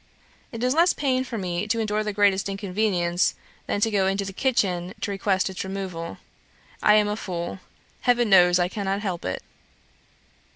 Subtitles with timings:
[0.51, 3.35] It is less pain for me to endure the greatest inconvenience
[3.67, 6.17] than to go into the kitchen to request its removal.
[6.81, 7.59] I am a fool.
[7.99, 9.43] Heaven knows I cannot help it!